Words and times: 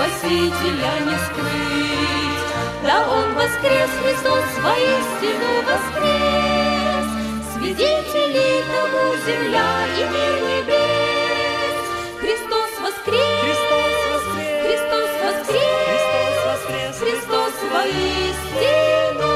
Спасителя 0.00 0.92
не 1.04 1.16
скрыть. 1.26 2.44
Да 2.86 2.96
Он 3.10 3.28
воскрес, 3.34 3.90
Христос 4.02 4.46
воистину 4.62 5.50
воскрес. 5.66 7.06
Свидетели 7.52 8.48
тому 8.70 9.04
земля 9.26 9.70
и 9.98 10.02
мир 10.04 10.34
небес. 10.48 11.76
Христос 12.20 12.70
воскрес, 12.80 13.58
Христос 13.66 13.94
воскрес, 14.12 14.62
Христос 14.64 15.10
воскрес, 15.22 15.80
Христос 15.86 16.34
воскрес, 16.46 16.94
Христос 17.00 17.54
воистину 17.72 19.32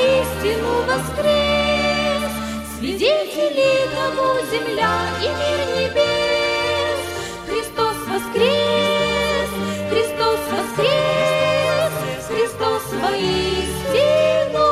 воистину 0.00 0.72
воскрес. 0.86 2.32
Свидетели 2.78 3.70
тому 3.94 4.28
земля 4.50 4.94
и 5.20 5.28
мир 5.28 5.60
небес. 5.76 7.00
Христос 7.46 7.96
воскрес, 8.08 9.50
Христос 9.90 10.40
воскрес, 10.50 11.92
Христос 12.28 12.84
воистину 13.02 14.68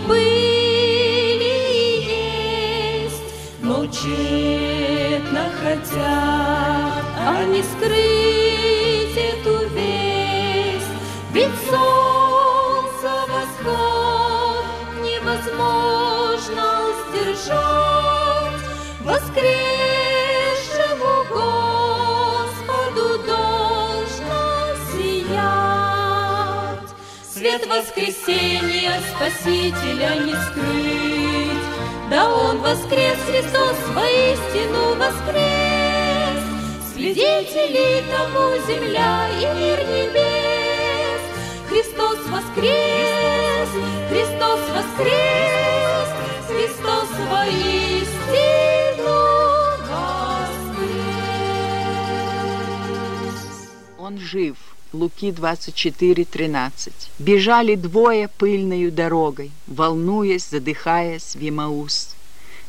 были 0.00 1.54
и 1.70 1.82
есть, 3.06 3.28
но 3.62 3.86
тщетно 5.24 5.50
хотят 5.62 7.04
они 7.26 7.62
скрыть 7.62 9.16
эту 9.16 9.66
весть, 9.68 10.86
ведь 11.32 11.54
солнце 11.68 13.10
восход 13.28 14.64
невозможно 15.02 16.64
сдержать, 17.08 18.62
воскресшему 19.00 19.54
Господу 21.30 23.04
должно 23.26 24.42
сиять. 24.92 26.14
Свет 27.32 27.66
воскресения 27.66 29.00
Спасителя 29.16 30.12
не 30.24 30.34
скрыть, 30.34 31.73
да 32.14 32.32
Он 32.32 32.58
воскрес, 32.58 33.18
Христос 33.26 33.76
воистину 33.92 34.94
воскрес. 34.94 36.42
Свидетели 36.92 38.04
тому 38.08 38.56
земля 38.68 39.28
и 39.30 39.46
мир 39.58 39.78
небес, 39.80 41.22
Христос 41.68 42.18
воскрес! 42.28 43.68
Христос 44.10 44.60
воскрес! 44.76 46.08
Христос 46.46 47.08
воистину 47.32 49.18
воскрес! 49.90 50.94
Он 53.98 54.18
жив. 54.18 54.56
Луки 54.94 55.32
24, 55.32 56.24
13. 56.24 56.92
Бежали 57.18 57.74
двое 57.74 58.28
пыльною 58.28 58.92
дорогой, 58.92 59.50
волнуясь, 59.66 60.46
задыхаясь 60.48 61.34
в 61.34 61.40
Емаус. 61.40 62.10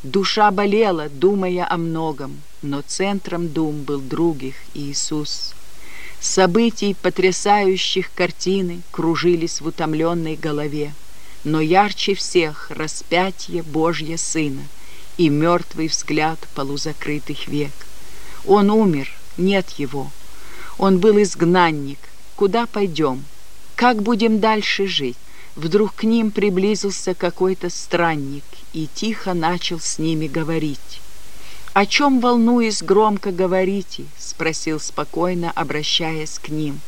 Душа 0.02 0.50
болела, 0.50 1.08
думая 1.08 1.64
о 1.70 1.76
многом, 1.76 2.40
но 2.62 2.82
центром 2.82 3.48
дум 3.48 3.82
был 3.82 4.00
других 4.00 4.56
Иисус. 4.74 5.54
Событий, 6.18 6.96
потрясающих 7.00 8.10
картины, 8.12 8.82
кружились 8.90 9.60
в 9.60 9.68
утомленной 9.68 10.34
голове, 10.34 10.94
но 11.44 11.60
ярче 11.60 12.16
всех 12.16 12.72
распятие 12.72 13.62
Божье 13.62 14.18
Сына 14.18 14.64
и 15.16 15.28
мертвый 15.28 15.86
взгляд 15.86 16.40
полузакрытых 16.56 17.46
век. 17.46 17.86
Он 18.44 18.68
умер, 18.72 19.12
нет 19.36 19.70
его. 19.78 20.10
Он 20.76 20.98
был 20.98 21.22
изгнанник, 21.22 22.00
Куда 22.36 22.66
пойдем? 22.66 23.24
Как 23.76 24.02
будем 24.02 24.40
дальше 24.40 24.86
жить? 24.86 25.16
Вдруг 25.54 25.94
к 25.94 26.02
ним 26.04 26.30
приблизился 26.30 27.14
какой-то 27.14 27.70
странник 27.70 28.44
и 28.74 28.88
тихо 28.94 29.32
начал 29.32 29.80
с 29.80 29.98
ними 29.98 30.26
говорить. 30.26 31.00
«О 31.72 31.86
чем, 31.86 32.20
волнуясь, 32.20 32.82
громко 32.82 33.32
говорите?»— 33.32 34.04
спросил 34.18 34.80
спокойно, 34.80 35.50
обращаясь 35.50 36.38
к 36.38 36.50
ним. 36.50 36.80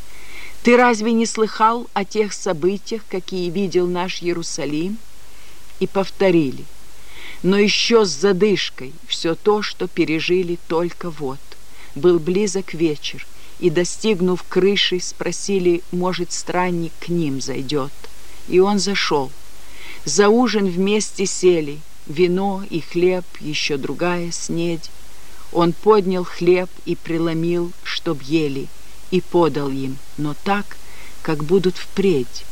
«Ты 0.63 0.77
разве 0.77 1.13
не 1.13 1.25
слыхал 1.25 1.89
о 1.95 2.05
тех 2.05 2.35
событиях, 2.35 3.03
какие 3.09 3.49
видел 3.49 3.87
наш 3.87 4.23
Иерусалим?» 4.23 4.99
И 5.81 5.87
повторили. 5.87 6.65
Но 7.43 7.57
еще 7.57 8.05
с 8.05 8.11
задышкой 8.11 8.93
все 9.07 9.35
то, 9.35 9.63
что 9.63 9.89
пережили 9.89 10.59
только 10.69 11.09
вот. 11.09 11.41
Был 11.95 12.19
близок 12.19 12.75
вечер— 12.75 13.27
и, 13.61 13.71
достигнув 13.71 14.43
крыши, 14.49 15.01
спросили, 15.01 15.83
может, 15.91 16.33
странник 16.33 16.93
к 17.01 17.09
ним 17.09 17.41
зайдет. 17.41 17.93
И 18.49 18.61
он 18.61 18.79
зашел. 18.79 19.31
За 20.05 20.29
ужин 20.29 20.67
вместе 20.67 21.27
сели, 21.27 21.81
вино 22.07 22.63
и 22.71 22.81
хлеб, 22.81 23.25
еще 23.41 23.77
другая 23.77 24.31
снедь. 24.31 24.91
Он 25.53 25.73
поднял 25.73 26.25
хлеб 26.25 26.71
и 26.85 26.95
преломил, 26.95 27.73
чтоб 27.83 28.21
ели, 28.23 28.69
и 29.11 29.21
подал 29.21 29.71
им, 29.71 29.99
но 30.17 30.35
так, 30.45 30.77
как 31.23 31.45
будут 31.45 31.77
впредь. 31.77 32.45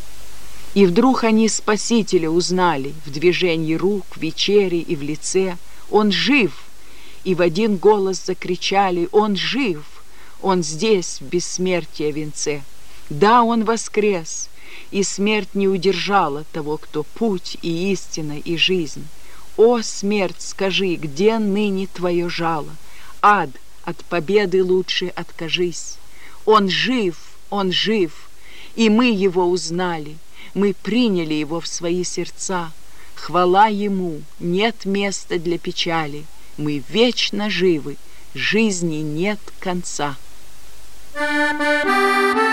И 0.75 0.85
вдруг 0.85 1.25
они 1.25 1.49
Спасителя 1.49 2.29
узнали 2.29 2.95
в 3.07 3.11
движении 3.11 3.75
рук, 3.75 4.05
в 4.11 4.21
вечере 4.21 4.81
и 4.81 4.97
в 4.97 5.03
лице. 5.03 5.57
Он 5.91 6.13
жив! 6.13 6.65
И 7.25 7.35
в 7.35 7.41
один 7.41 7.77
голос 7.77 8.23
закричали 8.25 9.09
«Он 9.11 9.37
жив!» 9.37 9.96
Он 10.43 10.63
здесь, 10.63 11.21
в 11.21 11.25
бессмертие 11.25 12.13
венце. 12.13 12.63
Да, 13.11 13.43
Он 13.43 13.65
воскрес, 13.65 14.49
и 14.91 15.03
смерть 15.03 15.55
не 15.55 15.69
удержала 15.69 16.45
того, 16.53 16.77
кто 16.77 17.03
путь 17.03 17.57
и 17.63 17.93
истина 17.93 18.39
и 18.39 18.57
жизнь. 18.57 19.07
О, 19.57 19.81
смерть, 19.83 20.41
скажи, 20.41 20.97
где 20.97 21.39
ныне 21.39 21.87
твое 21.87 22.29
жало? 22.29 22.77
Ад, 23.23 23.51
от 23.85 24.05
победы 24.05 24.63
лучше 24.63 25.09
откажись. 25.09 25.97
Он 26.45 26.69
жив, 26.69 27.17
он 27.51 27.73
жив, 27.73 28.29
и 28.75 28.91
мы 28.91 29.11
его 29.11 29.47
узнали, 29.47 30.17
мы 30.55 30.75
приняли 30.75 31.35
его 31.35 31.61
в 31.61 31.67
свои 31.67 32.05
сердца. 32.05 32.73
Хвала 33.15 33.69
ему, 33.69 34.21
нет 34.39 34.85
места 34.85 35.39
для 35.39 35.59
печали, 35.59 36.25
мы 36.57 36.83
вечно 36.89 37.49
живы, 37.49 37.97
жизни 38.35 38.97
нет 38.97 39.41
конца. 39.59 40.17
Música 41.17 42.46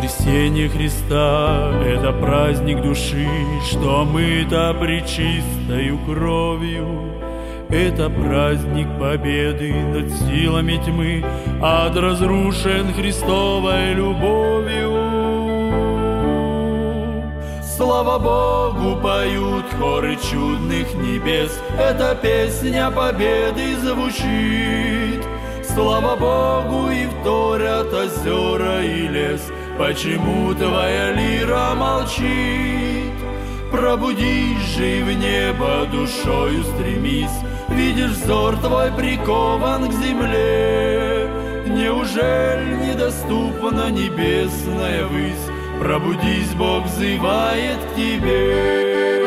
Воскресение 0.00 0.70
Христа— 0.70 1.74
это 1.84 2.10
праздник 2.12 2.80
души, 2.80 3.28
Что 3.70 4.06
мы-то 4.06 4.74
причистою 4.80 5.98
кровью. 6.06 7.12
Это 7.68 8.08
праздник 8.08 8.88
победы 8.98 9.74
над 9.74 10.10
силами 10.10 10.80
тьмы, 10.82 11.22
Ад 11.60 11.94
разрушен 11.96 12.94
Христовой 12.94 13.92
любовью. 13.92 14.96
Слава 17.62 18.18
Богу, 18.18 18.98
поют 19.02 19.66
хоры 19.78 20.16
чудных 20.16 20.94
небес, 20.94 21.60
Эта 21.78 22.14
песня 22.14 22.90
победы 22.90 23.76
звучит. 23.76 25.22
Слава 25.62 26.16
Богу, 26.16 26.90
и 26.90 27.06
вторят 27.06 27.92
озера 27.92 28.82
и 28.82 29.06
лес— 29.06 29.42
Почему 29.80 30.54
твоя 30.54 31.10
лира 31.12 31.74
молчит? 31.74 33.14
Пробудись 33.72 34.76
же 34.76 34.98
и 34.98 35.02
в 35.02 35.10
небо 35.10 35.86
душою 35.90 36.62
стремись, 36.64 37.30
Видишь, 37.70 38.10
взор 38.10 38.58
твой 38.58 38.92
прикован 38.92 39.88
к 39.88 39.92
земле. 39.94 41.30
Неужели 41.66 42.90
недоступна 42.90 43.90
небесная 43.90 45.06
высь? 45.06 45.48
Пробудись, 45.80 46.52
Бог 46.58 46.84
взывает 46.84 47.78
к 47.78 47.96
тебе. 47.96 49.19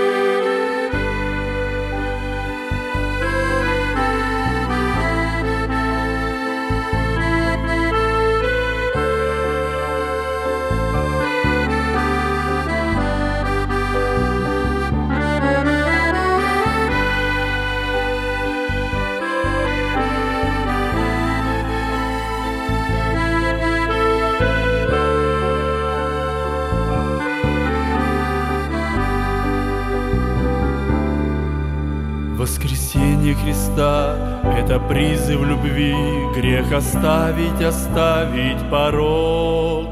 Грех 36.64 36.78
оставить, 36.78 37.62
оставить 37.62 38.70
порог. 38.70 39.90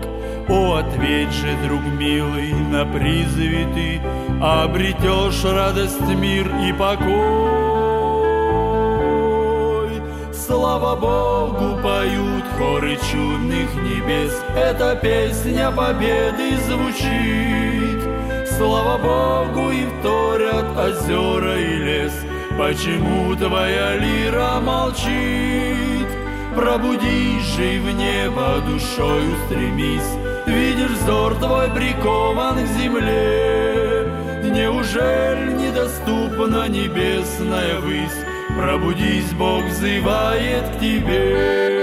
О, 0.50 0.76
ответь 0.76 1.32
же, 1.32 1.56
друг 1.66 1.82
милый, 1.98 2.54
на 2.54 2.86
призыве 2.86 3.68
ты 3.74 4.02
Обретешь 4.42 5.44
радость, 5.44 6.02
мир 6.02 6.48
и 6.64 6.74
покой. 6.74 7.12
Слава 10.34 10.96
Богу, 10.96 11.78
поют 11.82 12.44
хоры 12.58 12.98
чудных 13.12 13.74
небес, 13.76 14.42
Эта 14.56 14.96
песня 14.96 15.72
победы 15.72 16.58
звучит. 16.68 18.02
Слава 18.58 18.98
Богу, 18.98 19.72
и 19.72 19.86
вторят 20.00 20.78
озера 20.78 21.60
и 21.60 21.76
лес— 21.78 22.14
Почему 22.58 23.36
твоя 23.36 23.96
лира 23.96 24.60
молчит? 24.60 26.21
Пробудись 26.56 27.58
и 27.60 27.80
в 27.80 27.92
небо 27.92 28.62
душою 28.68 29.36
стремись, 29.46 30.02
Видишь, 30.46 30.98
взор 31.02 31.36
твой 31.36 31.70
прикован 31.70 32.66
к 32.66 32.68
земле. 32.68 34.08
Неужели 34.44 35.54
недоступна 35.54 36.68
небесная 36.68 37.80
высь? 37.80 38.26
Пробудись, 38.58 39.32
Бог 39.34 39.64
взывает 39.64 40.64
к 40.76 40.80
тебе. 40.80 41.81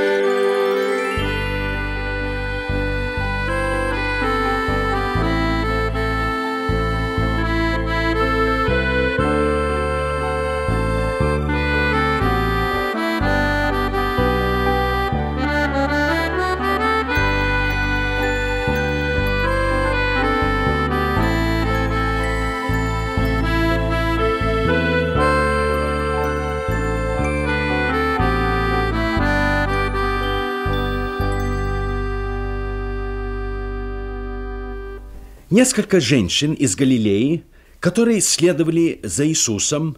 Несколько 35.60 35.98
женщин 35.98 36.52
из 36.52 36.76
Галилеи, 36.76 37.42
которые 37.80 38.20
следовали 38.20 39.00
за 39.02 39.26
Иисусом, 39.26 39.96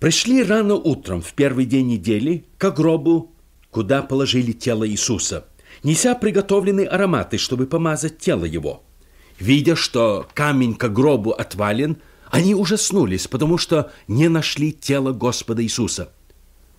пришли 0.00 0.42
рано 0.42 0.74
утром 0.74 1.22
в 1.22 1.34
первый 1.34 1.66
день 1.66 1.86
недели 1.86 2.46
к 2.58 2.68
гробу, 2.72 3.30
куда 3.70 4.02
положили 4.02 4.50
тело 4.50 4.88
Иисуса, 4.88 5.46
неся 5.84 6.16
приготовленные 6.16 6.88
ароматы, 6.88 7.38
чтобы 7.38 7.68
помазать 7.68 8.18
тело 8.18 8.44
его. 8.44 8.82
Видя, 9.38 9.76
что 9.76 10.26
камень 10.34 10.74
к 10.74 10.88
гробу 10.88 11.30
отвален, 11.30 11.98
они 12.32 12.56
ужаснулись, 12.56 13.28
потому 13.28 13.56
что 13.56 13.92
не 14.08 14.26
нашли 14.26 14.72
тело 14.72 15.12
Господа 15.12 15.62
Иисуса. 15.62 16.10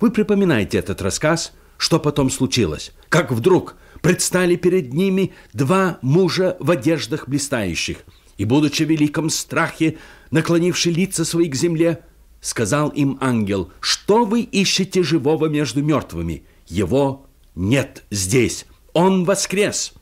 Вы 0.01 0.11
припоминаете 0.11 0.77
этот 0.77 1.01
рассказ, 1.01 1.53
что 1.77 2.01
потом 2.01 2.29
случилось, 2.29 2.91
как 3.07 3.31
вдруг– 3.31 3.77
предстали 4.01 4.56
перед 4.56 4.94
ними 4.94 5.34
два 5.53 6.00
мужа 6.01 6.58
в 6.60 6.72
одеждах 6.72 7.27
блистающих, 7.27 8.00
и, 8.38 8.46
будучи 8.46 8.84
в 8.84 8.89
великом 8.89 9.29
страхе, 9.29 9.98
наклонивши 10.32 10.89
лица 10.89 11.25
свои 11.25 11.50
к 11.50 11.56
земле, 11.56 12.03
сказал 12.41 12.89
им 12.89 13.18
ангел, 13.22 13.72
«Что 13.79 14.25
вы 14.25 14.41
ищете 14.41 15.03
живого 15.03 15.48
между 15.48 15.84
мертвыми? 15.84 16.44
Его 16.68 17.27
нет 17.56 18.03
здесь, 18.10 18.65
он 18.94 19.25
воскрес!» 19.25 19.94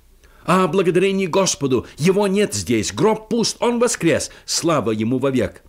А 0.46 0.66
благодарение 0.68 1.28
Господу, 1.28 1.86
его 1.98 2.26
нет 2.26 2.54
здесь, 2.54 2.94
гроб 2.94 3.28
пуст, 3.28 3.58
он 3.60 3.80
воскрес, 3.80 4.32
слава 4.46 4.92
ему 4.92 5.20
вовек. 5.20 5.62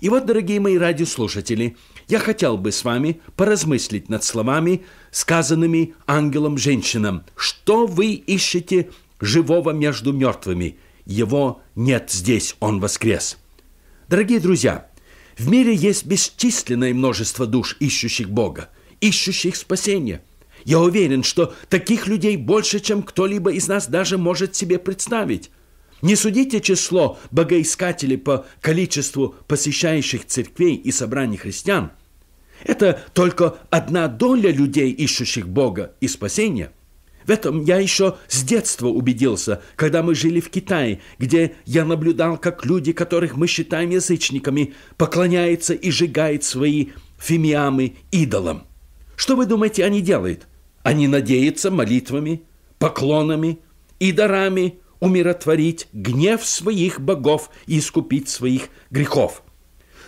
И 0.00 0.10
вот, 0.10 0.26
дорогие 0.26 0.60
мои 0.60 0.76
радиослушатели, 0.76 1.78
я 2.06 2.18
хотел 2.18 2.58
бы 2.58 2.70
с 2.70 2.84
вами 2.84 3.22
поразмыслить 3.36 4.10
над 4.10 4.24
словами, 4.24 4.84
сказанными 5.16 5.94
ангелом-женщинам. 6.06 7.24
Что 7.36 7.86
вы 7.86 8.12
ищете 8.12 8.90
живого 9.18 9.70
между 9.70 10.12
мертвыми? 10.12 10.76
Его 11.06 11.62
нет 11.74 12.10
здесь, 12.10 12.54
он 12.60 12.80
воскрес. 12.80 13.38
Дорогие 14.10 14.40
друзья, 14.40 14.90
в 15.38 15.48
мире 15.48 15.74
есть 15.74 16.04
бесчисленное 16.04 16.92
множество 16.92 17.46
душ, 17.46 17.78
ищущих 17.80 18.28
Бога, 18.28 18.68
ищущих 19.00 19.56
спасения. 19.56 20.20
Я 20.66 20.80
уверен, 20.80 21.22
что 21.22 21.54
таких 21.70 22.08
людей 22.08 22.36
больше, 22.36 22.78
чем 22.78 23.02
кто-либо 23.02 23.52
из 23.52 23.68
нас 23.68 23.86
даже 23.86 24.18
может 24.18 24.54
себе 24.54 24.78
представить. 24.78 25.50
Не 26.02 26.14
судите 26.14 26.60
число 26.60 27.18
богоискателей 27.30 28.18
по 28.18 28.44
количеству 28.60 29.34
посещающих 29.48 30.26
церквей 30.26 30.74
и 30.74 30.92
собраний 30.92 31.38
христиан. 31.38 31.92
Это 32.66 33.00
только 33.14 33.58
одна 33.70 34.08
доля 34.08 34.50
людей, 34.50 34.90
ищущих 34.90 35.48
Бога 35.48 35.92
и 36.00 36.08
спасения. 36.08 36.72
В 37.24 37.30
этом 37.30 37.64
я 37.64 37.78
еще 37.78 38.16
с 38.28 38.42
детства 38.42 38.88
убедился, 38.88 39.62
когда 39.76 40.02
мы 40.02 40.16
жили 40.16 40.40
в 40.40 40.50
Китае, 40.50 41.00
где 41.18 41.54
я 41.64 41.84
наблюдал, 41.84 42.38
как 42.38 42.66
люди, 42.66 42.92
которых 42.92 43.36
мы 43.36 43.46
считаем 43.46 43.90
язычниками, 43.90 44.74
поклоняются 44.96 45.74
и 45.74 45.90
сжигают 45.90 46.42
свои 46.42 46.88
фимиамы 47.18 47.94
идолам. 48.10 48.66
Что 49.14 49.36
вы 49.36 49.46
думаете, 49.46 49.84
они 49.84 50.00
делают? 50.00 50.48
Они 50.82 51.06
надеются 51.06 51.70
молитвами, 51.70 52.42
поклонами 52.78 53.60
и 54.00 54.10
дарами 54.10 54.80
умиротворить 54.98 55.88
гнев 55.92 56.44
своих 56.44 57.00
богов 57.00 57.50
и 57.66 57.78
искупить 57.78 58.28
своих 58.28 58.68
грехов. 58.90 59.42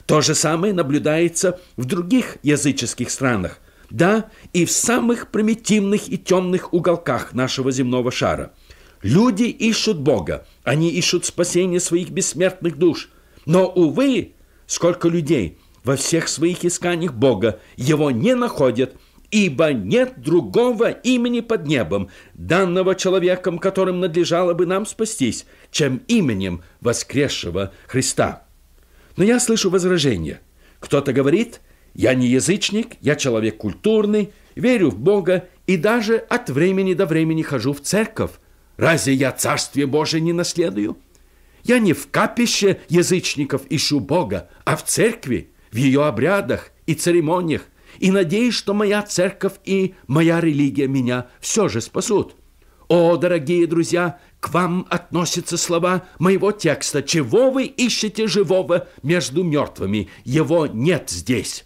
То 0.09 0.23
же 0.23 0.35
самое 0.35 0.73
наблюдается 0.73 1.61
в 1.77 1.85
других 1.85 2.39
языческих 2.43 3.11
странах, 3.11 3.59
да, 3.91 4.31
и 4.55 4.65
в 4.65 4.71
самых 4.73 5.31
примитивных 5.31 6.09
и 6.09 6.17
темных 6.17 6.73
уголках 6.73 7.35
нашего 7.35 7.71
земного 7.71 8.11
шара. 8.11 8.55
Люди 9.03 9.43
ищут 9.43 9.99
Бога, 9.99 10.47
они 10.65 10.89
ищут 10.89 11.27
спасения 11.27 11.79
своих 11.79 12.09
бессмертных 12.09 12.79
душ. 12.79 13.11
Но, 13.45 13.67
увы, 13.67 14.33
сколько 14.67 15.09
людей 15.09 15.59
во 15.85 15.97
всех 15.97 16.29
своих 16.29 16.65
исканиях 16.65 17.13
Бога 17.13 17.61
его 17.77 18.11
не 18.11 18.35
находят– 18.35 18.95
ибо 19.31 19.75
нет 19.75 20.23
другого 20.23 20.89
имени 20.91 21.41
под 21.41 21.67
небом, 21.67 22.09
данного 22.33 22.95
человеком, 22.95 23.59
которым 23.59 24.01
надлежало 24.01 24.55
бы 24.55 24.65
нам 24.65 24.87
спастись, 24.87 25.45
чем 25.71 26.01
именем 26.09 26.63
воскресшего 26.81 27.75
Христа. 27.89 28.48
Но 29.19 29.25
я 29.25 29.41
слышу 29.41 29.69
возражение. 29.69 30.41
Кто-то 30.79 31.13
говорит, 31.13 31.61
я 31.93 32.15
не 32.15 32.29
язычник, 32.29 32.95
я 33.01 33.17
человек 33.17 33.57
культурный, 33.57 34.31
верю 34.55 34.91
в 34.91 34.99
Бога 35.01 35.49
и 35.67 35.77
даже 35.77 36.19
от 36.19 36.51
времени 36.51 36.95
до 36.95 37.05
времени 37.05 37.43
хожу 37.43 37.73
в 37.73 37.81
церковь. 37.81 38.31
Разве 38.77 39.15
я 39.15 39.33
Царствие 39.33 39.89
Божие 39.89 40.21
не 40.21 40.33
наследую? 40.33 40.99
Я 41.65 41.81
не 41.81 41.95
в 41.95 42.09
капище 42.13 42.79
язычников 42.89 43.63
ищу 43.71 43.99
Бога, 43.99 44.51
а 44.65 44.77
в 44.77 44.85
церкви, 44.85 45.51
в 45.73 45.77
ее 45.77 46.05
обрядах 46.05 46.71
и 46.87 46.95
церемониях, 46.95 47.63
и 47.99 48.13
надеюсь, 48.13 48.55
что 48.55 48.73
моя 48.73 49.03
церковь 49.03 49.55
и 49.65 49.97
моя 50.07 50.41
религия 50.41 50.87
меня 50.87 51.27
все 51.41 51.67
же 51.67 51.81
спасут. 51.81 52.37
О, 52.87 53.17
дорогие 53.17 53.67
друзья, 53.67 54.21
к 54.41 54.51
вам 54.53 54.87
относятся 54.89 55.57
слова 55.57 56.05
моего 56.19 56.53
текста. 56.53 57.03
Чего 57.03 57.51
вы 57.51 57.65
ищете 57.65 58.27
живого 58.27 58.89
между 59.03 59.43
мертвыми? 59.43 60.09
Его 60.25 60.67
нет 60.67 61.11
здесь. 61.11 61.65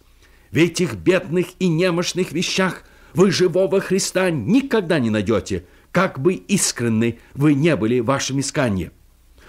В 0.51 0.57
этих 0.57 0.95
бедных 0.95 1.49
и 1.59 1.69
немощных 1.69 2.33
вещах 2.33 2.85
вы 3.15 3.31
живого 3.31 3.81
Христа 3.81 4.31
никогда 4.31 4.99
не 4.99 5.11
найдете, 5.11 5.67
как 5.91 6.19
бы 6.19 6.35
искренны 6.35 7.19
вы 7.35 7.55
не 7.55 7.77
были 7.77 8.01
в 8.01 8.07
вашем 8.07 8.41
искании. 8.41 8.91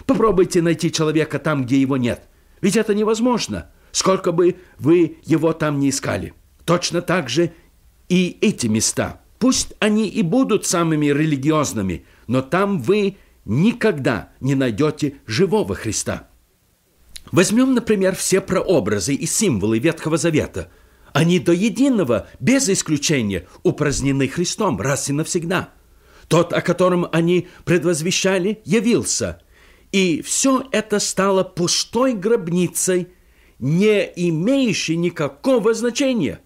Попробуйте 0.06 0.60
найти 0.60 0.92
человека 0.92 1.38
там, 1.38 1.64
где 1.64 1.80
его 1.80 1.96
нет. 1.96 2.28
Ведь 2.60 2.76
это 2.76 2.94
невозможно, 2.94 3.70
сколько 3.92 4.32
бы 4.32 4.56
вы 4.78 5.18
его 5.24 5.52
там 5.52 5.78
не 5.80 5.90
искали. 5.90 6.34
Точно 6.64 7.00
так 7.00 7.28
же 7.30 7.52
и 8.08 8.36
эти 8.40 8.66
места. 8.66 9.20
Пусть 9.38 9.74
они 9.78 10.08
и 10.08 10.22
будут 10.22 10.66
самыми 10.66 11.06
религиозными, 11.06 12.04
но 12.26 12.42
там 12.42 12.80
вы 12.80 13.16
никогда 13.44 14.30
не 14.40 14.54
найдете 14.54 15.16
живого 15.26 15.74
Христа. 15.74 16.28
Возьмем, 17.32 17.74
например, 17.74 18.14
все 18.14 18.40
прообразы 18.40 19.14
и 19.14 19.26
символы 19.26 19.78
Ветхого 19.78 20.16
Завета. 20.16 20.70
Они 21.12 21.38
до 21.38 21.52
единого, 21.52 22.28
без 22.40 22.68
исключения, 22.68 23.46
упразднены 23.62 24.28
Христом 24.28 24.80
раз 24.80 25.08
и 25.08 25.12
навсегда. 25.12 25.70
Тот, 26.28 26.52
о 26.52 26.60
котором 26.60 27.06
они 27.12 27.48
предвозвещали, 27.64 28.60
явился. 28.64 29.40
И 29.92 30.22
все 30.22 30.64
это 30.72 30.98
стало 30.98 31.44
пустой 31.44 32.14
гробницей, 32.14 33.08
не 33.58 34.02
имеющей 34.16 34.96
никакого 34.96 35.72
значения. 35.72 36.40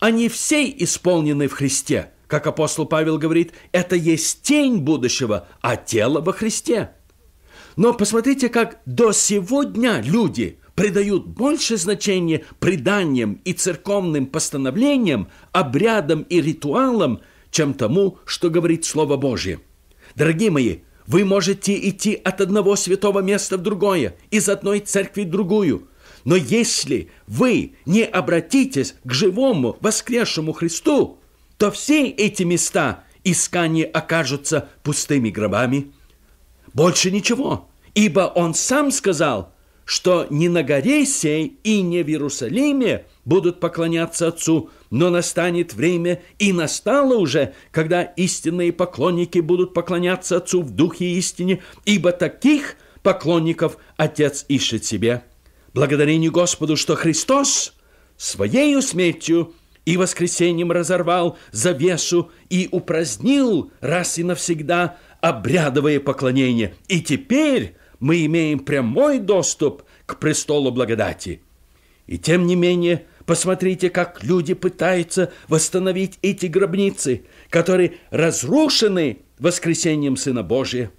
Они 0.00 0.28
все 0.28 0.68
исполнены 0.70 1.48
в 1.48 1.52
Христе. 1.52 2.13
Как 2.26 2.46
апостол 2.46 2.86
Павел 2.86 3.18
говорит, 3.18 3.52
это 3.72 3.96
есть 3.96 4.42
тень 4.42 4.78
будущего, 4.78 5.46
а 5.60 5.76
тело 5.76 6.20
во 6.20 6.32
Христе. 6.32 6.90
Но 7.76 7.92
посмотрите, 7.92 8.48
как 8.48 8.80
до 8.86 9.12
сегодня 9.12 10.00
люди 10.00 10.58
придают 10.74 11.26
больше 11.26 11.76
значения 11.76 12.44
преданиям 12.58 13.40
и 13.44 13.52
церковным 13.52 14.26
постановлениям, 14.26 15.28
обрядам 15.52 16.22
и 16.22 16.40
ритуалам, 16.40 17.20
чем 17.50 17.74
тому, 17.74 18.18
что 18.24 18.50
говорит 18.50 18.84
Слово 18.84 19.16
Божье. 19.16 19.60
Дорогие 20.14 20.50
мои, 20.50 20.78
вы 21.06 21.24
можете 21.24 21.76
идти 21.88 22.14
от 22.14 22.40
одного 22.40 22.76
святого 22.76 23.20
места 23.20 23.58
в 23.58 23.62
другое, 23.62 24.16
из 24.30 24.48
одной 24.48 24.80
церкви 24.80 25.22
в 25.22 25.30
другую– 25.30 25.88
но 26.24 26.36
если 26.36 27.10
вы 27.26 27.74
не 27.86 28.02
обратитесь 28.02 28.94
к 29.04 29.12
живому 29.12 29.76
воскресшему 29.80 30.52
Христу, 30.52 31.18
то 31.64 31.70
все 31.70 32.08
эти 32.10 32.42
места 32.42 33.04
искания 33.24 33.86
окажутся 33.86 34.68
пустыми 34.82 35.30
гробами. 35.30 35.92
Больше 36.74 37.10
ничего, 37.10 37.70
ибо 37.94 38.30
Он 38.34 38.52
сам 38.52 38.90
сказал, 38.90 39.54
что 39.86 40.26
не 40.28 40.50
на 40.50 40.62
горе 40.62 41.06
сей 41.06 41.58
и 41.64 41.80
не 41.80 42.02
в 42.02 42.08
Иерусалиме 42.10 43.06
будут 43.24 43.60
поклоняться 43.60 44.28
Отцу, 44.28 44.68
но 44.90 45.08
настанет 45.08 45.72
время, 45.72 46.20
и 46.38 46.52
настало 46.52 47.16
уже, 47.16 47.54
когда 47.70 48.02
истинные 48.02 48.70
поклонники 48.70 49.38
будут 49.38 49.72
поклоняться 49.72 50.36
Отцу 50.36 50.60
в 50.60 50.68
духе 50.68 51.12
истине, 51.12 51.62
ибо 51.86 52.12
таких 52.12 52.76
поклонников 53.02 53.78
Отец 53.96 54.44
ищет 54.48 54.84
себе 54.84 55.24
благодарению 55.72 56.30
Господу, 56.30 56.76
что 56.76 56.94
Христос 56.94 57.72
своей 58.18 58.82
смертью 58.82 59.54
и 59.84 59.96
воскресением 59.96 60.72
разорвал 60.72 61.38
завесу 61.52 62.30
и 62.48 62.68
упразднил 62.70 63.70
раз 63.80 64.18
и 64.18 64.24
навсегда 64.24 64.96
обрядовое 65.20 66.00
поклонение. 66.00 66.74
И 66.88 67.00
теперь 67.00 67.76
мы 68.00 68.24
имеем 68.26 68.60
прямой 68.60 69.18
доступ 69.18 69.84
к 70.06 70.18
престолу 70.18 70.70
благодати. 70.70 71.40
И 72.06 72.18
тем 72.18 72.46
не 72.46 72.56
менее, 72.56 73.06
посмотрите, 73.24 73.88
как 73.88 74.22
люди 74.22 74.54
пытаются 74.54 75.32
восстановить 75.48 76.18
эти 76.22 76.46
гробницы, 76.46 77.24
которые 77.48 77.94
разрушены 78.10 79.20
воскресением 79.38 80.16
Сына 80.16 80.42
Божия. 80.42 80.90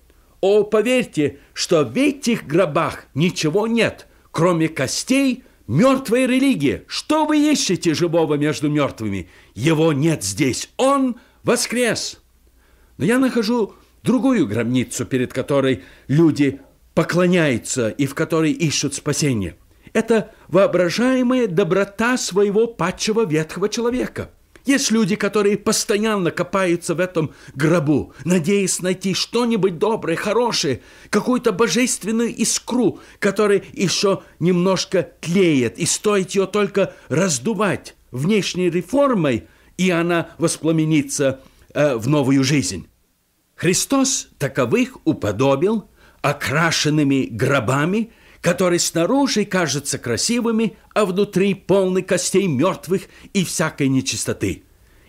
О, 0.41 0.63
поверьте, 0.63 1.37
что 1.53 1.83
в 1.83 1.95
этих 1.95 2.45
гробах 2.47 3.05
ничего 3.13 3.67
нет, 3.67 4.07
кроме 4.31 4.67
костей, 4.67 5.43
мертвой 5.67 6.27
религии. 6.27 6.83
Что 6.87 7.25
вы 7.25 7.51
ищете 7.51 7.93
живого 7.93 8.35
между 8.35 8.69
мертвыми? 8.69 9.29
Его 9.53 9.93
нет 9.93 10.23
здесь. 10.23 10.69
Он 10.77 11.17
воскрес. 11.43 12.21
Но 12.97 13.05
я 13.05 13.19
нахожу 13.19 13.73
другую 14.03 14.47
гробницу, 14.47 15.05
перед 15.05 15.33
которой 15.33 15.83
люди 16.07 16.61
поклоняются 16.93 17.89
и 17.89 18.05
в 18.05 18.15
которой 18.15 18.51
ищут 18.51 18.93
спасение. 18.93 19.57
Это 19.93 20.33
воображаемая 20.47 21.47
доброта 21.47 22.17
своего 22.17 22.67
падшего 22.67 23.25
ветхого 23.25 23.69
человека– 23.69 24.31
есть 24.65 24.91
люди, 24.91 25.15
которые 25.15 25.57
постоянно 25.57 26.31
копаются 26.31 26.95
в 26.95 26.99
этом 26.99 27.33
гробу, 27.53 28.13
надеясь 28.23 28.81
найти 28.81 29.13
что-нибудь 29.13 29.77
доброе, 29.77 30.15
хорошее, 30.15 30.81
какую-то 31.09 31.51
божественную 31.51 32.35
искру, 32.35 32.99
которая 33.19 33.63
еще 33.73 34.23
немножко 34.39 35.03
тлеет, 35.21 35.77
и 35.77 35.85
стоит 35.85 36.31
ее 36.31 36.47
только 36.47 36.93
раздувать 37.09 37.95
внешней 38.11 38.69
реформой, 38.69 39.47
и 39.77 39.89
она 39.89 40.29
воспламенится 40.37 41.41
э, 41.73 41.95
в 41.95 42.07
новую 42.07 42.43
жизнь. 42.43 42.87
Христос 43.55 44.29
таковых 44.37 44.97
уподобил 45.05 45.89
окрашенными 46.21 47.27
гробами– 47.29 48.11
которые 48.45 48.77
снаружи 48.79 49.43
кажутся 49.43 49.97
красивыми, 49.97 50.77
а 50.93 51.05
внутри 51.05 51.55
полны 51.55 52.03
костей 52.03 52.45
мертвых 52.45 53.05
и 53.33 53.43
всякой 53.43 53.87
нечистоты. 53.87 54.65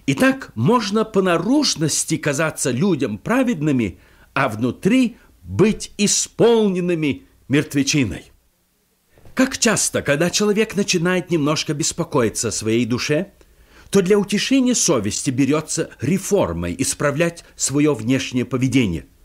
Итак, 0.07 0.53
можно 0.55 1.05
по 1.05 1.21
наружности 1.21 2.17
казаться 2.17 2.71
людям 2.71 3.19
праведными, 3.19 3.99
а 4.33 4.49
внутри 4.49 5.19
быть 5.43 5.93
исполненными 5.99 7.27
мертвечиной. 7.49 8.33
Как 9.35 9.59
часто, 9.59 10.01
когда 10.01 10.31
человек 10.31 10.75
начинает 10.75 11.31
немножко 11.31 11.75
беспокоиться 11.75 12.49
о 12.49 12.53
своей 12.53 12.87
душе, 12.87 13.33
то 13.91 14.01
для 14.01 14.19
утешения 14.19 14.75
совести 14.75 15.29
берется 15.29 15.91
реформой 16.01 16.75
исправлять 16.79 17.45
свое 17.55 17.93
внешнее 17.93 18.47
поведение– 18.47 19.05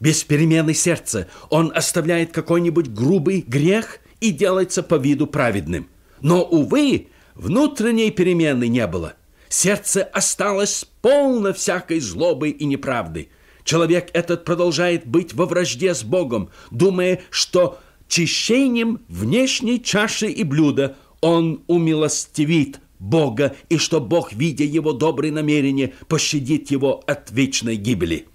без 0.00 0.24
перемены 0.24 0.74
сердца 0.74 1.28
он 1.50 1.72
оставляет 1.74 2.32
какой-нибудь 2.32 2.88
грубый 2.88 3.44
грех 3.46 4.00
и 4.20 4.30
делается 4.30 4.82
по 4.82 4.96
виду 4.96 5.26
праведным. 5.26 5.88
Но, 6.20 6.42
увы, 6.42 7.08
внутренней 7.34 8.10
перемены 8.10 8.68
не 8.68 8.86
было. 8.86 9.14
Сердце 9.48 10.02
осталось 10.02 10.86
полно 11.02 11.52
всякой 11.52 12.00
злобы 12.00 12.50
и 12.50 12.64
неправды. 12.64 13.28
Человек 13.64 14.10
этот 14.12 14.44
продолжает 14.44 15.06
быть 15.06 15.34
во 15.34 15.46
вражде 15.46 15.94
с 15.94 16.02
Богом, 16.02 16.50
думая, 16.70 17.20
что 17.30 17.78
чищением 18.08 19.00
внешней 19.08 19.82
чаши 19.82 20.28
и 20.28 20.44
блюда 20.44 20.96
он 21.20 21.62
умилостивит 21.66 22.80
Бога, 22.98 23.56
и 23.68 23.78
что 23.78 24.00
Бог, 24.00 24.32
видя 24.32 24.64
его 24.64 24.92
добрые 24.92 25.32
намерения, 25.32 25.92
пощадит 26.08 26.70
его 26.70 27.02
от 27.06 27.30
вечной 27.30 27.76
гибели. 27.76 28.26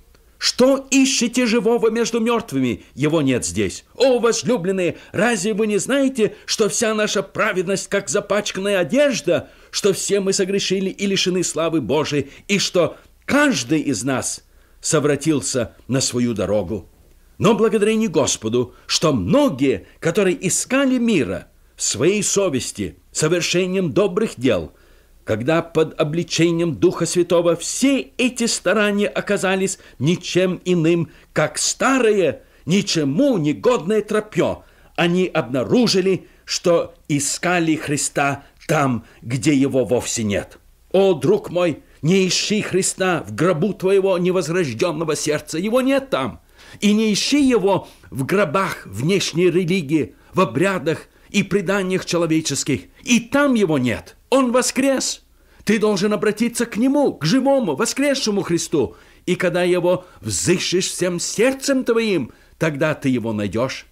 Что 0.42 0.88
ищете 0.90 1.46
живого 1.46 1.92
между 1.92 2.20
мертвыми? 2.20 2.84
Его 2.96 3.22
нет 3.22 3.46
здесь. 3.46 3.86
О, 3.94 4.18
возлюбленные, 4.18 4.98
разве 5.12 5.54
вы 5.54 5.68
не 5.68 5.78
знаете, 5.78 6.36
что 6.48 6.68
вся 6.68 6.96
наша 6.96 7.22
праведность, 7.22 7.90
как 7.90 8.10
запачканная 8.10 8.80
одежда, 8.80 9.52
что 9.70 9.94
все 9.94 10.20
мы 10.20 10.34
согрешили 10.34 10.90
и 10.90 11.06
лишены 11.06 11.44
славы 11.44 11.80
Божией, 11.80 12.32
и 12.48 12.58
что 12.58 12.98
каждый 13.26 13.82
из 13.82 14.04
нас 14.04 14.44
совратился 14.80 15.76
на 15.88 16.02
свою 16.02 16.34
дорогу? 16.34 16.90
Но 17.38 17.54
благодарение 17.54 18.10
Господу, 18.10 18.74
что 18.88 19.14
многие, 19.14 19.86
которые 20.00 20.48
искали 20.48 20.98
мира 20.98 21.50
в 21.76 21.84
своей 21.84 22.24
совести, 22.24 22.98
совершением 23.12 23.92
добрых 23.92 24.32
дел– 24.38 24.74
когда 25.24 25.62
под 25.62 26.00
обличением 26.00 26.76
Духа 26.76 27.06
Святого 27.06 27.56
все 27.56 28.00
эти 28.18 28.48
старания 28.48 29.08
оказались 29.08 29.80
ничем 30.00 30.62
иным, 30.66 31.10
как 31.34 31.58
старое, 31.58 32.44
ничему 32.66 33.38
негодное 33.38 34.02
тропье, 34.02 34.64
они 34.96 35.28
обнаружили, 35.28 36.28
что 36.46 36.94
искали 37.08 37.76
Христа 37.76 38.44
там, 38.68 39.06
где 39.22 39.54
его 39.54 39.86
вовсе 39.86 40.24
нет. 40.24 40.58
О, 40.92 41.14
друг 41.14 41.50
мой, 41.50 41.84
не 42.02 42.28
ищи 42.28 42.62
Христа 42.62 43.24
в 43.28 43.34
гробу 43.34 43.74
твоего 43.74 44.18
невозрожденного 44.18 45.16
сердца, 45.16 45.58
его 45.58 45.82
нет 45.82 46.10
там. 46.10 46.42
И 46.80 46.94
не 46.94 47.14
ищи 47.14 47.42
его 47.44 47.88
в 48.10 48.26
гробах 48.26 48.86
внешней 48.86 49.50
религии, 49.50 50.16
в 50.34 50.42
обрядах 50.42 51.08
и 51.30 51.44
преданиях 51.44 52.06
человеческих, 52.06 52.82
и 53.04 53.20
там 53.20 53.54
его 53.54 53.78
нет– 53.78 54.16
он 54.32 54.52
воскрес. 54.52 55.24
Ты 55.64 55.78
должен 55.78 56.12
обратиться 56.12 56.66
к 56.66 56.78
Нему, 56.78 57.14
к 57.14 57.24
живому, 57.24 57.76
воскресшему 57.76 58.42
Христу. 58.42 58.96
И 59.28 59.36
когда 59.36 59.62
Его 59.62 60.06
взыщешь 60.22 60.88
всем 60.88 61.20
сердцем 61.20 61.84
твоим, 61.84 62.32
тогда 62.58 62.96
ты 62.96 63.10
Его 63.10 63.34
найдешь. 63.34 63.86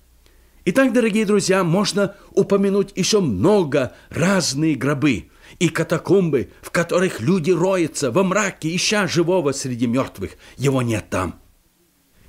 Итак, 0.66 0.94
дорогие 0.94 1.26
друзья, 1.26 1.64
можно 1.64 2.16
упомянуть 2.32 2.94
еще 2.96 3.20
много 3.20 3.94
разные 4.10 4.76
гробы 4.76 5.30
и 5.60 5.70
катакомбы, 5.70 6.50
в 6.62 6.72
которых 6.72 7.22
люди 7.22 7.52
роются 7.52 8.12
во 8.12 8.24
мраке, 8.24 8.76
ища 8.76 9.08
живого 9.08 9.52
среди 9.52 9.88
мертвых. 9.88 10.32
Его 10.58 10.82
нет 10.82 11.06
там. 11.10 11.40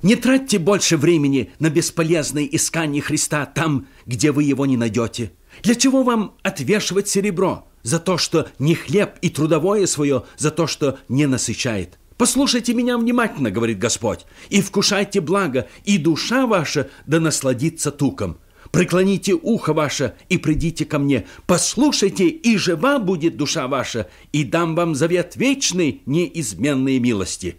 Не 0.03 0.17
тратьте 0.17 0.59
больше 0.59 0.97
времени 0.97 1.53
на 1.59 1.71
бесполезное 1.71 2.45
искание 2.45 3.03
Христа 3.03 3.47
там, 3.47 3.87
где 4.07 4.33
вы 4.33 4.45
его 4.45 4.67
не 4.67 4.77
найдете. 4.77 5.33
Для 5.63 5.75
чего 5.75 6.03
вам 6.03 6.35
отвешивать 6.43 7.09
серебро? 7.09 7.70
За 7.83 7.99
то, 7.99 8.19
что 8.19 8.49
не 8.59 8.75
хлеб 8.75 9.15
и 9.23 9.31
трудовое 9.31 9.87
свое, 9.87 10.25
за 10.37 10.51
то, 10.51 10.67
что 10.67 10.99
не 11.09 11.27
насыщает. 11.27 11.99
Послушайте 12.17 12.75
меня 12.75 12.99
внимательно, 12.99 13.51
говорит 13.51 13.79
Господь, 13.79 14.27
и 14.51 14.61
вкушайте 14.61 15.21
благо, 15.21 15.69
и 15.85 15.97
душа 15.97 16.47
ваша 16.47 16.91
да 17.07 17.19
насладится 17.19 17.91
туком. 17.91 18.39
Преклоните 18.73 19.33
ухо 19.33 19.73
ваше 19.73 20.15
и 20.29 20.37
придите 20.37 20.85
ко 20.85 20.99
мне. 20.99 21.27
Послушайте, 21.47 22.29
и 22.29 22.57
жива 22.57 22.99
будет 22.99 23.37
душа 23.37 23.67
ваша, 23.69 24.09
и 24.33 24.45
дам 24.45 24.75
вам 24.75 24.95
завет 24.95 25.35
вечный, 25.35 26.03
неизменные 26.07 27.01
милости. 27.01 27.57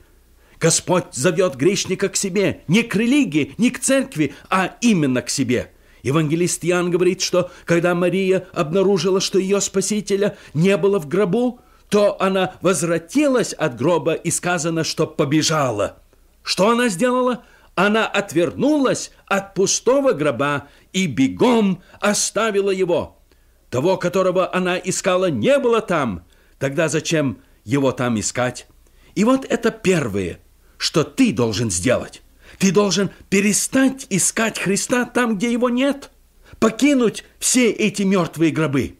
Господь 0.60 1.05
зовет 1.12 1.55
грешника 1.55 2.07
к 2.07 2.15
себе, 2.15 2.62
не 2.67 2.84
к 2.84 2.95
религии, 2.95 3.55
не 3.57 3.71
к 3.71 3.79
церкви, 3.79 4.36
а 4.49 4.77
именно 4.79 5.21
к 5.23 5.29
себе– 5.29 5.71
Евангелист 6.04 6.66
Иоанн 6.66 6.92
говорит, 6.92 7.22
что 7.22 7.52
когда 7.66 7.94
Мария 7.96 8.48
обнаружила, 8.54 9.20
что 9.20 9.40
ее 9.40 9.62
Спасителя 9.62 10.38
не 10.54 10.76
было 10.78 11.00
в 11.00 11.08
гробу, 11.08 11.60
то 11.90 12.20
она 12.22 12.56
возвратилась 12.62 13.54
от 13.54 13.78
гроба 13.78 14.14
и 14.14 14.32
сказано, 14.32 14.84
что 14.84 15.06
побежала. 15.06 15.98
Что 16.44 16.70
она 16.70 16.90
сделала? 16.90 17.44
Она 17.76 18.08
отвернулась 18.08 19.12
от 19.28 19.54
пустого 19.54 20.14
гроба 20.14 20.68
и 20.94 21.08
бегом 21.08 21.84
оставила 22.00 22.72
его. 22.72 23.18
Того, 23.70 23.98
которого 23.98 24.54
она 24.54 24.78
искала, 24.78 25.30
не 25.30 25.58
было 25.60 25.82
там. 25.82 26.26
Тогда 26.60 26.90
зачем 26.90 27.40
его 27.64 27.92
там 27.92 28.20
искать? 28.20 28.68
И 29.16 29.24
вот 29.24 29.46
это 29.46 29.72
первое, 29.72 30.40
что 30.78 31.04
ты 31.04 31.34
должен 31.34 31.72
сделать. 31.72 32.22
Ты 32.58 32.72
должен 32.72 33.10
перестать 33.30 34.08
искать 34.10 34.60
Христа 34.60 35.06
там, 35.06 35.38
где 35.38 35.52
его 35.52 35.70
нет, 35.70 36.12
покинуть 36.60 37.24
все 37.40 37.70
эти 37.70 38.04
мертвые 38.04 38.52
гробы. 38.52 38.98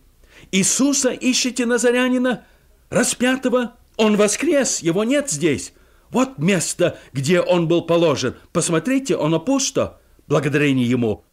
Иисуса 0.52 1.10
ищете 1.10 1.66
Назарянина, 1.66 2.46
распятого, 2.90 3.76
он 3.98 4.18
воскрес, 4.18 4.80
его 4.80 5.04
нет 5.04 5.30
здесь. 5.30 5.74
Вот 6.10 6.38
место, 6.38 7.00
где 7.14 7.40
он 7.40 7.68
был 7.68 7.84
положен. 7.84 8.36
Посмотрите, 8.52 9.16
он 9.16 9.40
пусто, 9.44 10.02
благодарение 10.28 10.90
ему. 10.90 11.24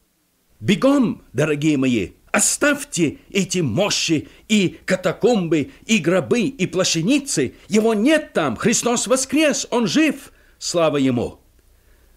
Бегом, 0.61 1.23
дорогие 1.33 1.77
мои, 1.77 2.11
оставьте 2.31 3.19
эти 3.31 3.59
мощи 3.59 4.29
и 4.49 4.79
катакомбы, 4.85 5.71
и 5.87 5.99
гробы, 5.99 6.43
и 6.43 6.67
плащаницы. 6.67 7.55
Его 7.69 7.95
нет 7.95 8.33
там, 8.33 8.57
Христос 8.57 9.07
воскрес, 9.07 9.67
он 9.71 9.87
жив, 9.87 10.33
слава 10.59 10.97
ему. 10.97 11.41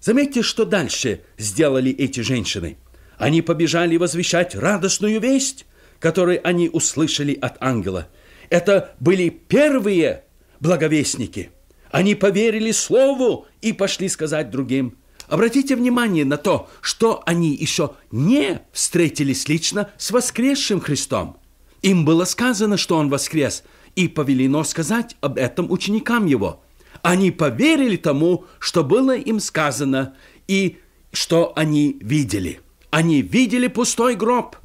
Заметьте, 0.02 0.42
что 0.42 0.66
дальше 0.66 1.22
сделали 1.38 1.92
эти 1.92 2.22
женщины. 2.22 2.78
Они 3.18 3.44
побежали 3.44 3.98
возвещать 3.98 4.56
радостную 4.56 5.22
весть, 5.22 5.68
которую 6.00 6.46
они 6.46 6.70
услышали 6.70 7.38
от 7.40 7.58
ангела. 7.62 8.08
Это 8.50 8.96
были 9.00 9.30
первые 9.30 10.24
благовестники. 10.60 11.52
Они 11.92 12.16
поверили 12.16 12.72
слову 12.72 13.46
и 13.62 13.74
пошли 13.74 14.10
сказать 14.10 14.50
другим. 14.50 14.98
Обратите 15.28 15.76
внимание 15.76 16.26
на 16.26 16.38
то, 16.38 16.68
что 16.82 17.22
они 17.28 17.56
еще 17.56 17.92
не 18.12 18.62
встретились 18.74 19.48
лично 19.48 19.92
с 19.98 20.10
воскресшим 20.10 20.82
Христом. 20.82 21.38
Им 21.84 22.06
было 22.06 22.26
сказано, 22.26 22.78
что 22.78 22.98
Он 22.98 23.10
воскрес, 23.10 23.64
и 23.96 24.08
повелено 24.08 24.64
сказать 24.64 25.16
об 25.22 25.38
этом 25.38 25.70
ученикам 25.70 26.26
Его– 26.26 26.64
они 27.02 27.32
поверили 27.32 27.98
тому, 27.98 28.46
что 28.60 28.84
было 28.84 29.16
им 29.16 29.40
сказано, 29.40 30.16
и 30.48 30.78
что 31.12 31.54
они 31.56 31.98
видели. 32.02 32.62
Они 32.90 33.22
видели 33.22 33.68
пустой 33.68 34.16
гроб 34.16 34.58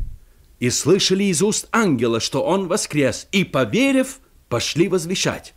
и 0.59 0.71
слышали 0.71 1.25
из 1.25 1.43
уст 1.43 1.69
ангела, 1.73 2.21
что 2.21 2.43
он 2.43 2.67
воскрес, 2.67 3.29
и, 3.33 3.45
поверив, 3.45 4.21
пошли 4.49 4.89
возвещать. 4.89 5.55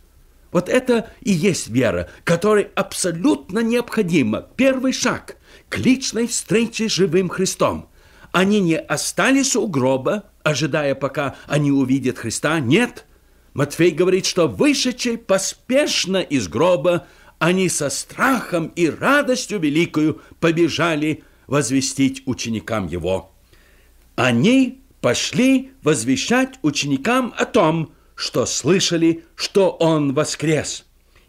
Вот 0.52 0.68
это 0.68 1.10
и 1.20 1.32
есть 1.32 1.68
вера, 1.68 2.08
которой 2.24 2.68
абсолютно 2.74 3.60
необходима 3.60 4.46
первый 4.56 4.92
шаг 4.92 5.36
к 5.68 5.78
личной 5.78 6.26
встрече 6.26 6.88
с 6.88 6.92
живым 6.92 7.28
Христом. 7.28 7.88
Они 8.32 8.60
не 8.60 8.76
остались 8.76 9.56
у 9.56 9.66
гроба, 9.66 10.24
ожидая, 10.42 10.94
пока 10.94 11.36
они 11.46 11.70
увидят 11.70 12.18
Христа. 12.18 12.58
Нет. 12.60 13.06
Матфей 13.54 13.90
говорит, 13.90 14.26
что 14.26 14.46
вышедший 14.46 15.18
поспешно 15.18 16.18
из 16.18 16.48
гроба, 16.48 17.06
они 17.38 17.68
со 17.68 17.90
страхом 17.90 18.68
и 18.76 18.88
радостью 18.88 19.58
великою 19.58 20.20
побежали 20.40 21.24
возвестить 21.46 22.22
ученикам 22.26 22.86
его. 22.86 23.32
Они 24.14 24.82
пошли 25.00 25.72
возвещать 25.82 26.58
ученикам 26.62 27.34
о 27.36 27.46
том, 27.46 27.92
что 28.14 28.44
слышали, 28.46 29.24
что 29.34 29.70
он 29.70 30.12
воскрес. 30.12 30.84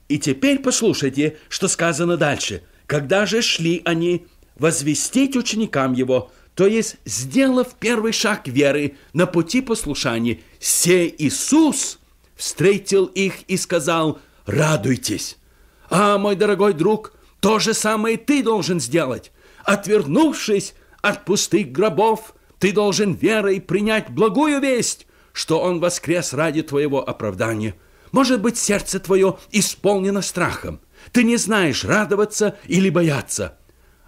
И 0.09 0.19
теперь 0.19 0.59
послушайте, 0.59 1.37
что 1.47 1.69
сказано 1.69 2.17
дальше. 2.17 2.63
Когда 2.85 3.25
же 3.25 3.41
шли 3.41 3.81
они 3.85 4.27
возвестить 4.57 5.37
ученикам 5.37 5.93
его, 5.93 6.29
то 6.53 6.67
есть, 6.67 6.97
сделав 7.05 7.75
первый 7.79 8.11
шаг 8.11 8.47
веры 8.49 8.97
на 9.13 9.25
пути 9.25 9.61
послушания, 9.61 10.41
се 10.59 11.07
Иисус 11.07 12.00
встретил 12.41 13.05
их 13.05 13.43
и 13.43 13.55
сказал 13.55 14.19
«Радуйтесь». 14.45 15.37
А, 15.89 16.17
мой 16.17 16.35
дорогой 16.35 16.73
друг, 16.73 17.13
то 17.39 17.59
же 17.59 17.73
самое 17.73 18.17
ты 18.17 18.41
должен 18.43 18.79
сделать. 18.79 19.31
Отвернувшись 19.63 20.73
от 21.01 21.25
пустых 21.25 21.71
гробов, 21.71 22.33
ты 22.57 22.71
должен 22.71 23.13
верой 23.13 23.61
принять 23.61 24.09
благую 24.09 24.59
весть, 24.59 25.05
что 25.33 25.59
Он 25.59 25.79
воскрес 25.79 26.33
ради 26.33 26.63
твоего 26.63 27.07
оправдания. 27.07 27.75
Может 28.11 28.41
быть, 28.41 28.57
сердце 28.57 28.99
твое 28.99 29.37
исполнено 29.51 30.21
страхом. 30.21 30.81
Ты 31.11 31.23
не 31.23 31.37
знаешь, 31.37 31.85
радоваться 31.85 32.57
или 32.67 32.89
бояться– 32.89 33.57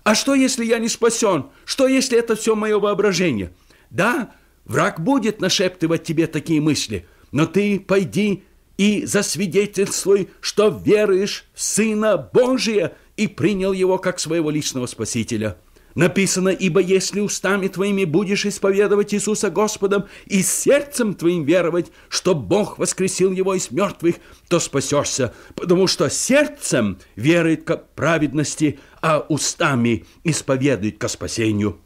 а 0.03 0.15
что, 0.15 0.35
если 0.35 0.65
я 0.65 0.79
не 0.79 0.89
спасен? 0.89 1.45
Что, 1.65 1.87
если 1.87 2.17
это 2.19 2.35
все 2.35 2.55
мое 2.55 2.77
воображение? 2.77 3.53
Да, 3.89 4.31
враг 4.65 4.99
будет 4.99 5.39
нашептывать 5.39 6.03
тебе 6.03 6.27
такие 6.27 6.59
мысли, 6.59 7.07
но 7.33 7.45
ты 7.45 7.79
пойди 7.79 8.43
и 8.77 9.05
засвидетельствуй, 9.05 10.29
что 10.39 10.69
веруешь 10.69 11.45
в 11.53 11.61
Сына 11.61 12.17
Божия 12.17 12.93
и 13.17 13.27
принял 13.27 13.73
Его 13.73 13.97
как 13.97 14.19
своего 14.19 14.49
личного 14.49 14.85
Спасителя. 14.85 15.57
Написано, 15.95 16.49
ибо 16.49 16.79
если 16.79 17.19
устами 17.19 17.67
твоими 17.67 18.05
будешь 18.05 18.47
исповедовать 18.47 19.13
Иисуса 19.13 19.51
Господом 19.51 20.05
и 20.25 20.41
сердцем 20.41 21.13
твоим 21.13 21.43
веровать, 21.43 21.91
что 22.09 22.33
Бог 22.33 22.79
воскресил 22.79 23.31
его 23.31 23.53
из 23.53 23.69
мертвых, 23.69 24.15
то 24.47 24.59
спасешься, 24.59 25.35
потому 25.55 25.85
что 25.85 26.09
сердцем 26.09 26.97
верует 27.15 27.63
к 27.63 27.77
праведности, 27.95 28.79
а 29.01 29.19
устами 29.29 30.05
исповедует 30.23 30.97
ко 30.97 31.07
спасению. 31.07 31.79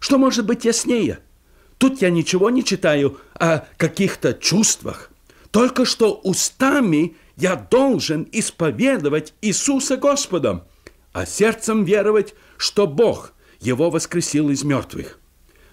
Что 0.00 0.18
может 0.18 0.44
быть 0.44 0.66
яснее? 0.66 1.20
Тут 1.78 2.02
я 2.02 2.10
ничего 2.10 2.50
не 2.50 2.64
читаю 2.64 3.18
о 3.34 3.66
каких-то 3.76 4.32
чувствах. 4.34 5.10
Только 5.50 5.84
что 5.84 6.14
устами 6.14 7.16
я 7.36 7.56
должен 7.56 8.28
исповедовать 8.32 9.34
Иисуса 9.42 9.96
Господом, 9.96 10.64
а 11.12 11.26
сердцем 11.26 11.84
веровать, 11.84 12.34
что 12.56 12.86
Бог– 12.86 13.32
его 13.60 13.90
воскресил 13.90 14.50
из 14.50 14.64
мертвых. 14.64 15.18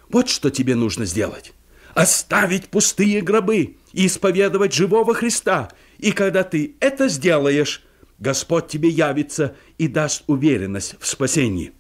Вот 0.09 0.29
что 0.29 0.49
тебе 0.49 0.75
нужно 0.75 1.05
сделать. 1.05 1.53
Оставить 1.93 2.69
пустые 2.69 3.21
гробы 3.21 3.77
и 3.91 4.07
исповедовать 4.07 4.73
живого 4.73 5.13
Христа. 5.13 5.69
И 5.97 6.11
когда 6.11 6.43
ты 6.43 6.75
это 6.79 7.07
сделаешь, 7.07 7.83
Господь 8.19 8.67
тебе 8.67 8.89
явится 8.89 9.55
и 9.77 9.87
даст 9.87 10.23
уверенность 10.27 10.95
в 10.99 11.07
спасении. 11.07 11.73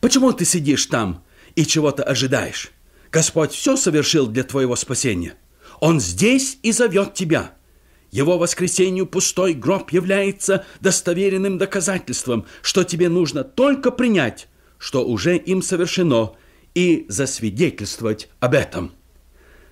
Почему 0.00 0.32
ты 0.32 0.44
сидишь 0.44 0.86
там 0.86 1.24
и 1.54 1.64
чего-то 1.66 2.02
ожидаешь? 2.02 2.72
Господь 3.14 3.52
все 3.52 3.76
совершил 3.76 4.26
для 4.26 4.42
твоего 4.42 4.74
спасения. 4.74 5.34
Он 5.80 6.00
здесь 6.00 6.58
и 6.62 6.72
зовет 6.72 7.14
тебя. 7.14 7.54
Его 8.10 8.36
воскресению 8.38 9.06
пустой 9.06 9.54
гроб 9.54 9.92
является 9.92 10.66
достоверенным 10.80 11.56
доказательством, 11.56 12.44
что 12.60 12.84
тебе 12.84 13.08
нужно 13.08 13.44
только 13.44 13.90
принять 13.90 14.48
что 14.84 15.02
уже 15.06 15.38
им 15.38 15.62
совершено, 15.62 16.32
и 16.74 17.06
засвидетельствовать 17.08 18.28
об 18.38 18.52
этом. 18.52 18.92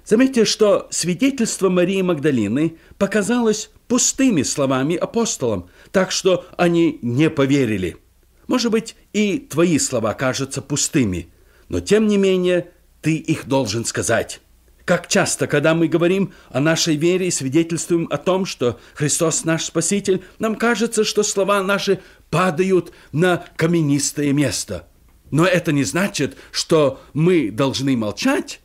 Заметьте, 0.06 0.46
что 0.46 0.88
свидетельство 0.90 1.68
Марии 1.68 2.00
Магдалины 2.00 2.78
показалось 2.96 3.70
пустыми 3.88 4.42
словами 4.42 4.96
апостолам, 4.96 5.68
так 5.90 6.12
что 6.12 6.46
они 6.56 6.98
не 7.02 7.28
поверили. 7.28 7.98
Может 8.46 8.72
быть, 8.72 8.96
и 9.12 9.38
твои 9.38 9.78
слова 9.78 10.14
кажутся 10.14 10.62
пустыми, 10.62 11.30
но 11.68 11.80
тем 11.80 12.06
не 12.06 12.16
менее 12.16 12.70
ты 13.02 13.16
их 13.16 13.46
должен 13.46 13.84
сказать. 13.84 14.40
Как 14.84 15.06
часто, 15.06 15.46
когда 15.46 15.74
мы 15.74 15.86
говорим 15.86 16.32
о 16.48 16.60
нашей 16.60 16.96
вере 16.96 17.28
и 17.28 17.30
свидетельствуем 17.30 18.08
о 18.10 18.16
том, 18.16 18.46
что 18.46 18.80
Христос 18.94 19.44
наш 19.44 19.64
Спаситель, 19.64 20.24
нам 20.38 20.56
кажется, 20.56 21.04
что 21.04 21.22
слова 21.22 21.62
наши 21.62 22.00
падают 22.30 22.92
на 23.12 23.44
каменистое 23.56 24.32
место– 24.32 24.88
но 25.32 25.46
это 25.46 25.72
не 25.72 25.82
значит, 25.82 26.36
что 26.52 27.00
мы 27.14 27.50
должны 27.50 27.96
молчать. 27.96 28.60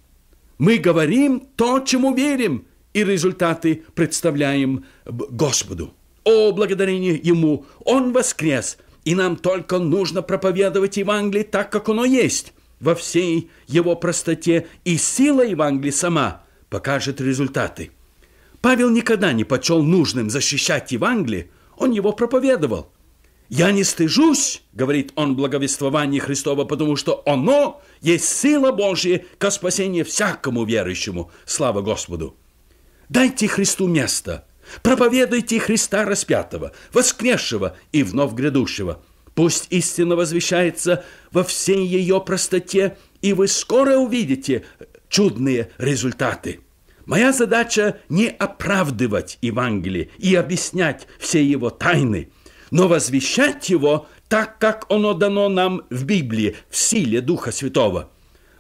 Мы 0.60 0.78
говорим 0.78 1.48
то, 1.56 1.80
чему 1.80 2.14
верим, 2.14 2.68
и 2.94 3.04
результаты 3.04 3.86
представляем 3.96 4.86
Господу. 5.06 5.94
О, 6.26 6.52
благодарение 6.52 7.16
Ему! 7.16 7.66
Он 7.86 8.12
воскрес, 8.12 8.78
и 9.06 9.16
нам 9.16 9.38
только 9.38 9.80
нужно 9.80 10.22
проповедовать 10.22 10.98
Евангелие 10.98 11.46
так, 11.46 11.72
как 11.72 11.88
оно 11.88 12.04
есть, 12.04 12.54
во 12.80 12.96
всей 12.96 13.50
его 13.68 13.96
простоте, 13.96 14.68
и 14.86 14.98
сила 14.98 15.46
Евангелия 15.46 15.92
сама 15.92 16.44
покажет 16.70 17.22
результаты. 17.22 17.92
Павел 18.62 18.90
никогда 18.90 19.34
не 19.34 19.44
почел 19.44 19.84
нужным 19.84 20.30
защищать 20.30 20.92
Евангелие, 20.92 21.50
он 21.78 21.92
его 21.92 22.12
проповедовал– 22.12 22.92
«Я 23.50 23.72
не 23.72 23.84
стыжусь,— 23.84 24.62
говорит 24.74 25.14
он 25.16 25.36
благовествование 25.36 26.20
Христова, 26.20 26.66
потому 26.66 26.98
что 26.98 27.24
оно 27.26 27.82
есть 28.02 28.26
сила 28.26 28.72
Божья 28.72 29.24
ко 29.38 29.52
спасению 29.52 30.04
всякому 30.04 30.66
верующему. 30.66 31.32
Слава 31.46 31.82
Господу! 31.82 32.36
Дайте 33.08 33.48
Христу 33.48 33.88
место, 33.88 34.46
проповедуйте 34.84 35.62
Христа 35.62 36.04
распятого, 36.04 36.74
воскресшего 36.92 37.78
и 37.94 38.04
вновь 38.04 38.34
грядущего. 38.34 39.02
Пусть 39.38 39.68
истина 39.70 40.16
возвещается 40.16 41.06
во 41.32 41.44
всей 41.44 41.86
ее 41.86 42.20
простоте, 42.20 42.98
и 43.22 43.34
вы 43.34 43.48
скоро 43.48 43.98
увидите 43.98 44.66
чудные 45.10 45.70
результаты. 45.78 46.62
Моя 47.06 47.32
задача 47.32 48.00
не 48.10 48.30
оправдывать 48.30 49.38
Евангелие 49.44 50.10
и 50.18 50.34
объяснять 50.34 51.08
все 51.20 51.44
его 51.44 51.70
тайны– 51.70 52.32
но 52.70 52.90
возвещать 52.90 53.70
его 53.70 54.08
так, 54.28 54.60
как 54.60 54.88
оно 54.90 55.14
дано 55.14 55.48
нам 55.48 55.84
в 55.90 56.04
Библии, 56.04 56.58
в 56.70 56.76
силе 56.76 57.22
Духа 57.22 57.54
Святого. 57.54 58.10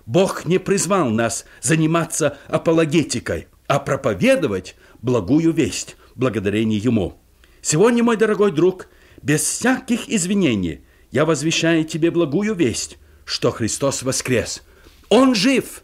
Бог 0.05 0.45
не 0.45 0.59
призвал 0.59 1.09
нас 1.09 1.43
заниматься 1.61 2.37
апологетикой, 2.47 3.47
а 3.67 3.79
проповедовать 3.79 4.77
благую 5.01 5.51
весть, 5.51 5.97
благодарение 6.15 6.79
Ему. 6.79 7.19
Сегодня, 7.61 8.01
мой 8.01 8.15
дорогой 8.15 8.53
друг, 8.53 8.87
без 9.21 9.41
всяких 9.41 10.10
извинений 10.10 10.82
я 11.12 11.25
возвещаю 11.25 11.84
тебе 11.84 12.12
благую 12.12 12.56
весть, 12.56 12.97
что 13.25 13.51
Христос 13.51 14.03
воскрес. 14.03 14.63
Он 15.10 15.36
жив. 15.36 15.84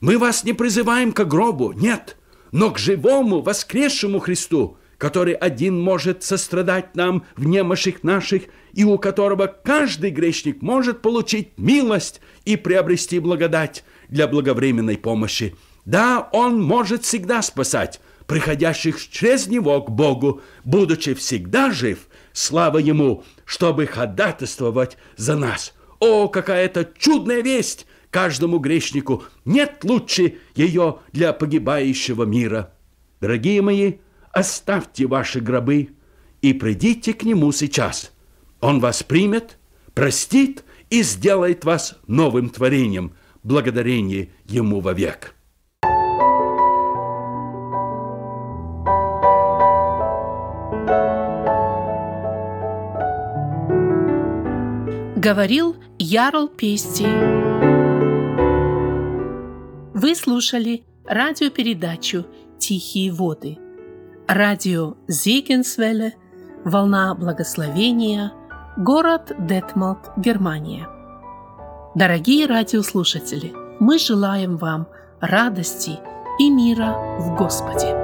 Мы 0.00 0.18
вас 0.18 0.44
не 0.44 0.52
призываем 0.52 1.12
к 1.12 1.24
гробу, 1.24 1.72
нет, 1.72 2.16
но 2.52 2.70
к 2.70 2.78
живому 2.78 3.40
воскресшему 3.40 4.20
Христу– 4.20 4.76
который 4.98 5.32
один 5.32 5.80
может 5.80 6.24
сострадать 6.24 6.94
нам 6.96 7.24
в 7.36 7.46
немощах 7.46 8.02
наших, 8.02 8.42
и 8.72 8.84
у 8.84 8.98
которого 8.98 9.46
каждый 9.46 10.10
грешник 10.10 10.60
может 10.60 11.00
получить 11.00 11.56
милость 11.56 12.20
и 12.44 12.56
приобрести 12.56 13.20
благодать 13.20 13.84
для 14.08 14.26
благовременной 14.26 14.98
помощи. 14.98 15.54
Да, 15.84 16.28
он 16.32 16.60
может 16.60 17.04
всегда 17.04 17.40
спасать 17.42 18.00
приходящих 18.26 19.00
через 19.08 19.46
него 19.46 19.80
к 19.80 19.90
Богу, 19.90 20.42
будучи 20.62 21.14
всегда 21.14 21.70
жив, 21.70 22.07
слава 22.38 22.78
ему, 22.78 23.24
чтобы 23.44 23.86
ходатайствовать 23.86 24.96
за 25.16 25.36
нас. 25.36 25.74
О, 25.98 26.28
какая 26.28 26.66
это 26.66 26.88
чудная 26.96 27.42
весть! 27.42 27.86
Каждому 28.10 28.58
грешнику 28.58 29.24
нет 29.44 29.84
лучше 29.84 30.38
ее 30.54 31.00
для 31.12 31.34
погибающего 31.34 32.22
мира. 32.22 32.72
Дорогие 33.20 33.60
мои, 33.60 33.94
оставьте 34.32 35.06
ваши 35.06 35.40
гробы 35.40 35.90
и 36.40 36.54
придите 36.54 37.12
к 37.12 37.24
нему 37.24 37.52
сейчас. 37.52 38.12
Он 38.60 38.80
вас 38.80 39.02
примет, 39.02 39.58
простит 39.92 40.64
и 40.88 41.02
сделает 41.02 41.66
вас 41.66 41.98
новым 42.06 42.48
творением, 42.48 43.12
благодарение 43.42 44.30
Ему 44.46 44.80
вовек. 44.80 45.34
Говорил 55.28 55.76
Ярл 55.98 56.48
Пести. 56.48 57.04
Вы 59.92 60.14
слушали 60.14 60.86
радиопередачу 61.04 62.24
«Тихие 62.58 63.12
воды». 63.12 63.58
Радио 64.26 64.94
Зигенсвелле, 65.06 66.14
«Волна 66.64 67.14
благословения», 67.14 68.32
город 68.78 69.32
Детмалт, 69.38 70.12
Германия. 70.16 70.88
Дорогие 71.94 72.46
радиослушатели, 72.46 73.52
мы 73.80 73.98
желаем 73.98 74.56
вам 74.56 74.88
радости 75.20 75.98
и 76.38 76.48
мира 76.48 77.18
в 77.20 77.36
Господе. 77.36 77.97